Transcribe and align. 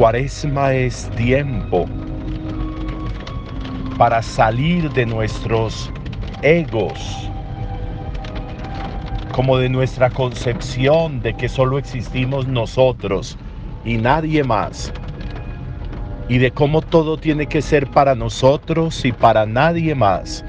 cuaresma 0.00 0.72
es 0.72 1.10
tiempo 1.10 1.84
para 3.98 4.22
salir 4.22 4.90
de 4.92 5.04
nuestros 5.04 5.92
egos, 6.40 7.28
como 9.30 9.58
de 9.58 9.68
nuestra 9.68 10.08
concepción 10.08 11.20
de 11.20 11.34
que 11.34 11.50
solo 11.50 11.76
existimos 11.76 12.48
nosotros 12.48 13.36
y 13.84 13.98
nadie 13.98 14.42
más, 14.42 14.90
y 16.30 16.38
de 16.38 16.50
cómo 16.50 16.80
todo 16.80 17.18
tiene 17.18 17.46
que 17.46 17.60
ser 17.60 17.86
para 17.90 18.14
nosotros 18.14 19.04
y 19.04 19.12
para 19.12 19.44
nadie 19.44 19.94
más, 19.94 20.46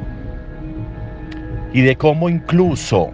y 1.73 1.81
de 1.81 1.97
cómo 1.97 2.29
incluso 2.29 3.11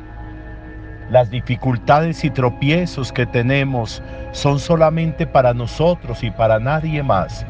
las 1.09 1.29
dificultades 1.29 2.23
y 2.23 2.29
tropiezos 2.29 3.11
que 3.11 3.25
tenemos 3.25 4.01
son 4.31 4.59
solamente 4.59 5.25
para 5.25 5.53
nosotros 5.53 6.23
y 6.23 6.31
para 6.31 6.59
nadie 6.59 7.01
más. 7.01 7.45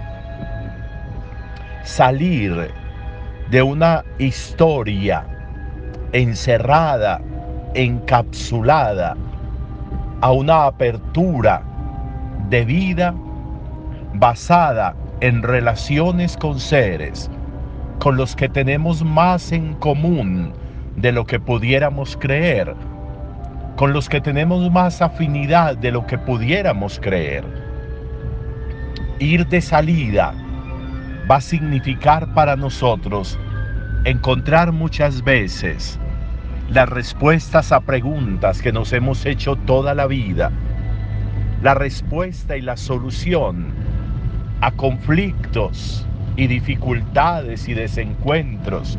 Salir 1.83 2.72
de 3.49 3.61
una 3.61 4.03
historia 4.19 5.25
encerrada, 6.11 7.22
encapsulada, 7.73 9.16
a 10.21 10.31
una 10.31 10.66
apertura 10.66 11.64
de 12.49 12.66
vida 12.66 13.14
basada 14.14 14.95
en 15.21 15.44
relaciones 15.44 16.38
con 16.38 16.59
seres 16.59 17.30
con 17.99 18.16
los 18.16 18.36
que 18.36 18.47
tenemos 18.47 19.03
más 19.03 19.52
en 19.52 19.73
común 19.75 20.53
de 20.95 21.11
lo 21.11 21.25
que 21.25 21.39
pudiéramos 21.39 22.16
creer 22.17 22.75
con 23.78 23.94
los 23.94 24.09
que 24.09 24.20
tenemos 24.20 24.72
más 24.72 25.03
afinidad 25.03 25.78
de 25.78 25.92
lo 25.92 26.08
que 26.08 26.17
pudiéramos 26.17 27.00
creer. 27.00 27.45
Ir 29.20 29.47
de 29.47 29.61
salida 29.61 30.33
va 31.30 31.36
a 31.36 31.42
significar 31.42 32.33
para 32.33 32.55
nosotros 32.55 33.38
encontrar 34.03 34.72
muchas 34.72 35.23
veces 35.23 36.00
las 36.72 36.89
respuestas 36.89 37.72
a 37.72 37.80
preguntas 37.80 38.64
que 38.64 38.72
nos 38.72 38.92
hemos 38.94 39.23
hecho 39.28 39.55
toda 39.55 39.94
la 39.94 40.08
vida, 40.08 40.52
la 41.61 41.75
respuesta 41.75 42.58
y 42.58 42.61
la 42.61 42.78
solución 42.78 43.67
a 44.61 44.72
conflictos 44.72 46.03
y 46.36 46.48
dificultades 46.48 47.67
y 47.70 47.75
desencuentros 47.75 48.98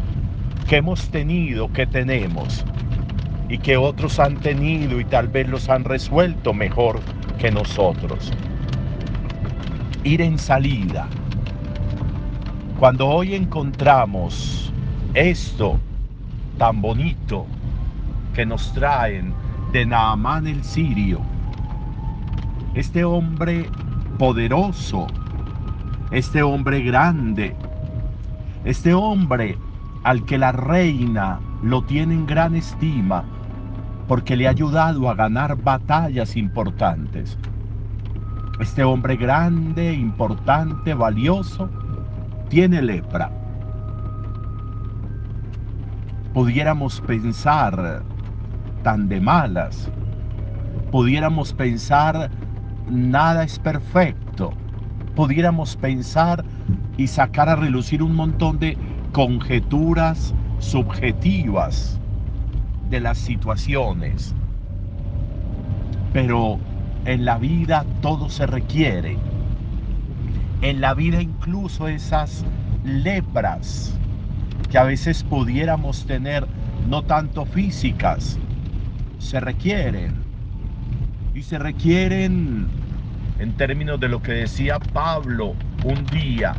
que 0.69 0.77
hemos 0.77 1.09
tenido, 1.11 1.73
que 1.73 1.87
tenemos 1.87 2.65
y 3.49 3.59
que 3.59 3.77
otros 3.77 4.19
han 4.19 4.37
tenido 4.37 5.01
y 5.01 5.05
tal 5.05 5.29
vez 5.29 5.49
los 5.49 5.69
han 5.69 5.85
resuelto 5.85 6.53
mejor 6.53 7.01
que 7.39 7.51
nosotros. 7.51 8.33
Ir 10.05 10.21
en 10.21 10.39
salida. 10.39 11.09
Cuando 12.79 13.09
hoy 13.09 13.35
encontramos 13.35 14.73
esto 15.15 15.81
tan 16.59 16.81
bonito 16.81 17.47
que 18.35 18.47
nos 18.47 18.73
traen 18.73 19.33
de 19.73 19.85
Naamán 19.87 20.47
el 20.47 20.63
sirio, 20.63 21.21
este 22.75 23.05
hombre 23.05 23.69
poderoso, 24.19 25.07
este 26.11 26.43
hombre 26.43 26.81
grande, 26.83 27.55
este 28.65 28.95
hombre 28.95 29.57
al 30.05 30.25
que 30.25 30.39
la 30.39 30.53
reina 30.53 31.41
lo 31.63 31.83
tiene 31.83 32.15
en 32.15 32.27
gran 32.27 32.55
estima, 32.55 33.25
porque 34.09 34.37
le 34.37 34.47
ha 34.47 34.51
ayudado 34.51 35.09
a 35.11 35.15
ganar 35.15 35.55
batallas 35.63 36.35
importantes. 36.35 37.39
Este 38.59 38.83
hombre 38.83 39.17
grande, 39.17 39.93
importante, 39.93 40.95
valioso, 40.95 41.69
tiene 42.49 42.81
lepra. 42.81 43.31
Pudiéramos 46.33 47.01
pensar 47.03 48.03
tan 48.83 49.09
de 49.09 49.21
malas, 49.21 49.91
pudiéramos 50.91 51.53
pensar 51.53 52.31
nada 52.89 53.45
es 53.45 53.59
perfecto, 53.59 54.53
pudiéramos 55.15 55.77
pensar 55.77 56.45
y 56.97 57.07
sacar 57.07 57.49
a 57.49 57.57
relucir 57.57 58.03
un 58.03 58.17
montón 58.17 58.59
de 58.59 58.79
conjeturas 59.13 60.35
subjetivas 60.59 61.98
de 62.91 63.01
las 63.01 63.19
situaciones. 63.19 64.35
Pero 66.13 66.59
en 67.05 67.25
la 67.25 67.39
vida 67.39 67.85
todo 68.01 68.29
se 68.31 68.47
requiere. 68.47 69.17
En 70.63 70.81
la 70.81 70.95
vida 70.95 71.23
incluso 71.23 71.89
esas 71.89 72.45
lepras 72.85 73.95
que 74.71 74.79
a 74.79 74.85
veces 74.85 75.23
pudiéramos 75.25 76.07
tener, 76.07 76.47
no 76.89 77.03
tanto 77.03 77.47
físicas, 77.47 78.39
se 79.19 79.41
requieren. 79.41 80.15
Y 81.35 81.43
se 81.43 81.59
requieren 81.59 82.67
en 83.39 83.53
términos 83.57 84.01
de 84.01 84.09
lo 84.09 84.21
que 84.21 84.33
decía 84.33 84.79
Pablo 84.79 85.55
un 85.85 86.05
día, 86.07 86.55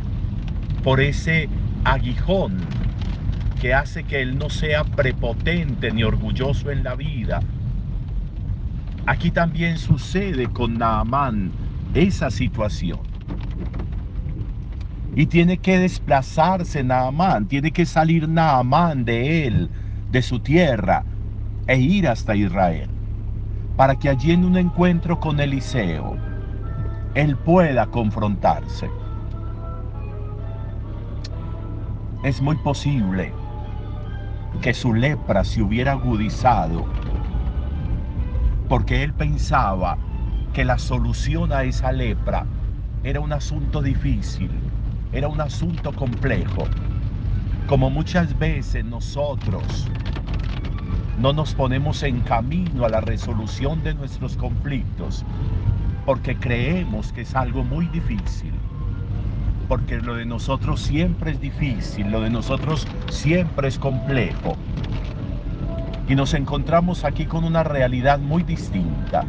por 0.82 1.00
ese 1.00 1.48
aguijón 1.84 2.56
que 3.60 3.74
hace 3.74 4.04
que 4.04 4.22
él 4.22 4.38
no 4.38 4.48
sea 4.48 4.84
prepotente 4.84 5.92
ni 5.92 6.02
orgulloso 6.02 6.70
en 6.70 6.82
la 6.82 6.94
vida. 6.94 7.40
Aquí 9.06 9.30
también 9.30 9.76
sucede 9.76 10.48
con 10.48 10.78
Naamán 10.78 11.52
esa 11.92 12.30
situación. 12.30 13.00
Y 15.14 15.26
tiene 15.26 15.58
que 15.58 15.78
desplazarse 15.78 16.82
Naamán, 16.82 17.46
tiene 17.48 17.70
que 17.70 17.84
salir 17.84 18.28
Naamán 18.28 19.04
de 19.04 19.46
él, 19.46 19.68
de 20.10 20.22
su 20.22 20.40
tierra, 20.40 21.04
e 21.66 21.78
ir 21.78 22.08
hasta 22.08 22.34
Israel, 22.34 22.88
para 23.76 23.94
que 23.96 24.08
allí 24.08 24.32
en 24.32 24.44
un 24.44 24.56
encuentro 24.56 25.20
con 25.20 25.38
Eliseo, 25.38 26.16
él 27.14 27.36
pueda 27.36 27.86
confrontarse. 27.88 28.88
Es 32.22 32.40
muy 32.40 32.56
posible 32.56 33.39
que 34.60 34.74
su 34.74 34.94
lepra 34.94 35.44
se 35.44 35.62
hubiera 35.62 35.92
agudizado 35.92 36.84
porque 38.70 39.02
él 39.02 39.12
pensaba 39.12 39.98
que 40.52 40.64
la 40.64 40.78
solución 40.78 41.52
a 41.52 41.64
esa 41.64 41.90
lepra 41.90 42.46
era 43.02 43.18
un 43.18 43.32
asunto 43.32 43.82
difícil, 43.82 44.48
era 45.12 45.26
un 45.26 45.40
asunto 45.40 45.92
complejo. 45.92 46.68
Como 47.66 47.90
muchas 47.90 48.38
veces 48.38 48.84
nosotros 48.84 49.88
no 51.18 51.32
nos 51.32 51.52
ponemos 51.52 52.04
en 52.04 52.20
camino 52.20 52.84
a 52.84 52.88
la 52.88 53.00
resolución 53.00 53.82
de 53.82 53.94
nuestros 53.94 54.36
conflictos 54.36 55.24
porque 56.06 56.36
creemos 56.36 57.12
que 57.12 57.22
es 57.22 57.34
algo 57.34 57.64
muy 57.64 57.86
difícil 57.88 58.52
porque 59.70 60.00
lo 60.00 60.16
de 60.16 60.26
nosotros 60.26 60.80
siempre 60.80 61.30
es 61.30 61.40
difícil, 61.40 62.10
lo 62.10 62.22
de 62.22 62.28
nosotros 62.28 62.88
siempre 63.08 63.68
es 63.68 63.78
complejo. 63.78 64.56
Y 66.08 66.16
nos 66.16 66.34
encontramos 66.34 67.04
aquí 67.04 67.24
con 67.24 67.44
una 67.44 67.62
realidad 67.62 68.18
muy 68.18 68.42
distinta. 68.42 69.22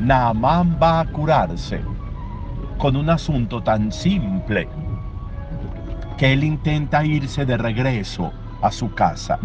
Naamán 0.00 0.76
va 0.82 0.98
a 0.98 1.04
curarse 1.04 1.80
con 2.78 2.96
un 2.96 3.10
asunto 3.10 3.62
tan 3.62 3.92
simple 3.92 4.68
que 6.18 6.32
él 6.32 6.42
intenta 6.42 7.04
irse 7.04 7.46
de 7.46 7.56
regreso 7.56 8.32
a 8.60 8.72
su 8.72 8.92
casa, 8.92 9.38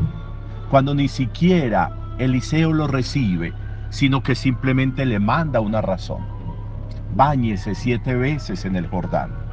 cuando 0.72 0.96
ni 0.96 1.08
siquiera 1.08 2.16
Eliseo 2.18 2.74
lo 2.74 2.88
recibe, 2.88 3.54
sino 3.92 4.24
que 4.24 4.34
simplemente 4.34 5.06
le 5.06 5.20
manda 5.20 5.60
una 5.60 5.82
razón. 5.82 6.26
Báñese 7.16 7.76
siete 7.76 8.16
veces 8.16 8.66
en 8.66 8.76
el 8.76 8.88
Jordán 8.88 9.47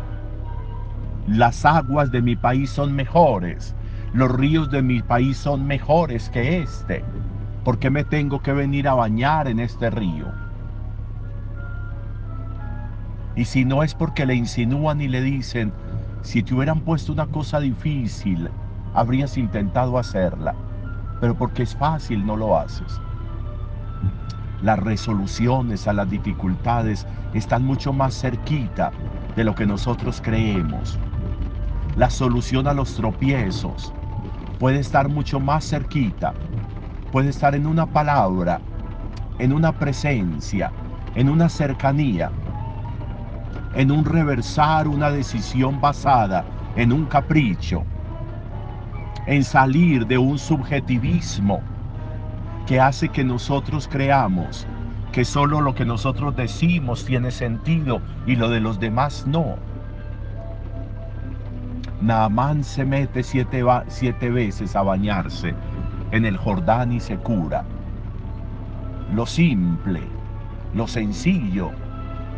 las 1.27 1.65
aguas 1.65 2.11
de 2.11 2.21
mi 2.21 2.37
país 2.37 2.69
son 2.69 2.95
mejores, 2.95 3.75
los 4.13 4.31
ríos 4.31 4.71
de 4.71 4.83
mi 4.83 5.01
país 5.01 5.39
son 5.39 5.67
mejores 5.67 6.29
que 6.29 6.61
este. 6.61 7.03
¿Por 7.65 7.79
qué 7.79 7.89
me 7.89 8.05
tengo 8.05 8.43
que 8.43 8.53
venir 8.53 8.87
a 8.89 8.95
bañar 8.95 9.49
en 9.49 9.59
este 9.59 9.89
río? 9.89 10.27
Y 13.37 13.47
si 13.47 13.65
no 13.65 13.83
es 13.83 13.95
porque 13.95 14.27
le 14.27 14.35
insinúan 14.35 15.01
y 15.01 15.09
le 15.09 15.23
dicen, 15.23 15.73
si 16.21 16.43
te 16.43 16.55
hubieran 16.55 16.81
puesto 16.81 17.13
una 17.13 17.27
cosa 17.27 17.59
difícil, 17.59 18.51
habrías 18.93 19.39
intentado 19.39 19.99
hacerla, 19.99 20.55
pero 21.23 21.35
porque 21.35 21.63
es 21.63 21.75
fácil 21.75 22.27
no 22.27 22.37
lo 22.37 22.59
haces. 22.59 23.01
Las 24.61 24.79
resoluciones 24.79 25.89
a 25.89 25.95
las 25.95 26.11
dificultades 26.11 27.07
están 27.33 27.65
mucho 27.65 27.95
más 27.95 28.15
cerquita 28.15 28.93
de 29.35 29.45
lo 29.45 29.55
que 29.55 29.67
nosotros 29.67 30.21
creemos 30.23 30.99
la 31.97 32.11
solución 32.11 32.69
a 32.69 32.75
los 32.75 32.95
tropiezos 32.97 33.95
puede 34.59 34.81
estar 34.81 35.09
mucho 35.09 35.41
más 35.41 35.69
cerquita, 35.69 36.35
puede 37.13 37.31
estar 37.31 37.55
en 37.55 37.67
una 37.67 37.87
palabra, 37.87 38.63
en 39.39 39.53
una 39.53 39.73
presencia, 39.79 40.73
en 41.15 41.29
una 41.31 41.49
cercanía. 41.49 42.33
en 43.75 43.91
un 43.93 44.05
reversar 44.05 44.89
una 44.89 45.11
decisión 45.11 45.81
basada 45.81 46.47
en 46.77 46.93
un 46.93 47.07
capricho, 47.07 47.87
en 49.27 49.45
salir 49.45 50.07
de 50.07 50.19
un 50.19 50.39
subjetivismo 50.39 51.63
que 52.67 52.81
hace 52.81 53.11
que 53.11 53.25
nosotros 53.25 53.89
creamos 53.89 54.69
que 55.13 55.25
solo 55.25 55.61
lo 55.61 55.75
que 55.75 55.85
nosotros 55.87 56.37
decimos 56.37 57.05
tiene 57.05 57.31
sentido 57.31 58.03
y 58.27 58.37
lo 58.37 58.51
de 58.51 58.61
los 58.61 58.81
demás 58.81 59.27
no. 59.27 59.59
Naamán 62.05 62.65
se 62.65 62.85
mete 62.85 63.23
siete, 63.23 63.65
siete 63.89 64.29
veces 64.31 64.77
a 64.77 64.83
bañarse 64.83 65.55
en 66.11 66.27
el 66.27 66.37
Jordán 66.37 66.93
y 66.93 67.01
se 67.01 67.17
cura. 67.17 67.65
Lo 69.15 69.25
simple, 69.25 70.03
lo 70.75 70.87
sencillo, 70.87 71.71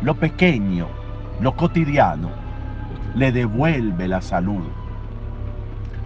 lo 0.03 0.15
pequeño, 0.15 0.87
lo 1.41 1.53
cotidiano, 1.57 2.29
le 3.13 3.33
devuelve 3.33 4.07
la 4.07 4.21
salud. 4.21 4.63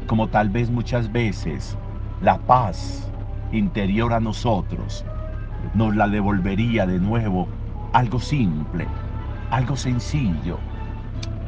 Como 0.08 0.28
tal 0.30 0.50
vez 0.50 0.72
muchas 0.72 1.12
veces 1.12 1.78
la 2.20 2.40
paz 2.40 3.12
interior 3.52 4.12
a 4.14 4.20
nosotros 4.20 5.06
nos 5.76 5.96
la 5.96 6.08
devolvería 6.08 6.88
de 6.88 6.98
nuevo 6.98 7.48
algo 7.94 8.20
simple, 8.20 8.88
algo 9.52 9.76
sencillo, 9.76 10.58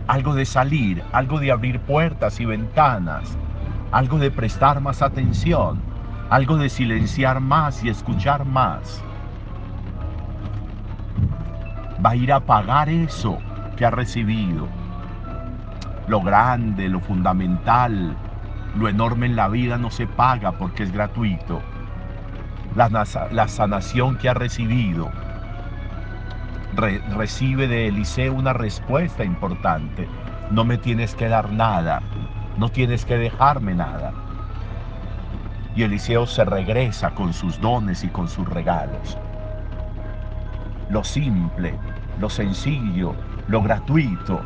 algo 0.07 0.33
de 0.33 0.45
salir, 0.45 1.03
algo 1.11 1.39
de 1.39 1.51
abrir 1.51 1.79
puertas 1.79 2.39
y 2.39 2.45
ventanas, 2.45 3.37
algo 3.91 4.17
de 4.17 4.31
prestar 4.31 4.81
más 4.81 5.01
atención, 5.01 5.81
algo 6.29 6.57
de 6.57 6.69
silenciar 6.69 7.39
más 7.39 7.83
y 7.83 7.89
escuchar 7.89 8.45
más. 8.45 9.03
Va 12.05 12.11
a 12.11 12.15
ir 12.15 12.33
a 12.33 12.41
pagar 12.41 12.89
eso 12.89 13.37
que 13.77 13.85
ha 13.85 13.91
recibido. 13.91 14.67
Lo 16.07 16.21
grande, 16.21 16.89
lo 16.89 16.99
fundamental, 16.99 18.17
lo 18.77 18.89
enorme 18.89 19.27
en 19.27 19.35
la 19.35 19.47
vida 19.47 19.77
no 19.77 19.89
se 19.89 20.07
paga 20.07 20.51
porque 20.53 20.83
es 20.83 20.91
gratuito. 20.91 21.61
La, 22.75 23.47
sanación 23.47 24.17
que 24.17 24.29
ha 24.29 24.33
recibido 24.33 25.11
recibe 26.75 27.67
de 27.67 27.87
Eliseo 27.87 28.33
una 28.33 28.53
respuesta 28.53 29.23
importante. 29.23 30.07
No 30.51 30.65
me 30.65 30.77
tienes 30.77 31.15
que 31.15 31.29
dar 31.29 31.51
nada, 31.51 32.01
no 32.57 32.69
tienes 32.69 33.05
que 33.05 33.17
dejarme 33.17 33.73
nada. 33.75 34.13
Y 35.75 35.83
Eliseo 35.83 36.27
se 36.27 36.45
regresa 36.45 37.11
con 37.11 37.33
sus 37.33 37.59
dones 37.59 38.03
y 38.03 38.09
con 38.09 38.27
sus 38.27 38.47
regalos. 38.47 39.17
Lo 40.89 41.03
simple, 41.03 41.73
lo 42.19 42.29
sencillo, 42.29 43.15
lo 43.47 43.61
gratuito 43.61 44.41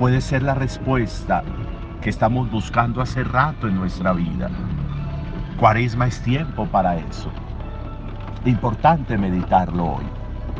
puede 0.00 0.22
ser 0.22 0.42
la 0.42 0.54
respuesta 0.54 1.42
que 2.00 2.08
estamos 2.08 2.50
buscando 2.50 3.02
hace 3.02 3.22
rato 3.22 3.68
en 3.68 3.74
nuestra 3.74 4.14
vida. 4.14 4.48
Cuaresma 5.58 6.06
es 6.06 6.22
tiempo 6.22 6.64
para 6.64 6.96
eso. 6.96 7.30
Importante 8.46 9.18
meditarlo 9.18 9.96
hoy. 9.96 10.19